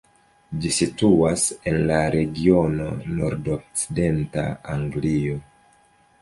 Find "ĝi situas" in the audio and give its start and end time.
0.61-1.43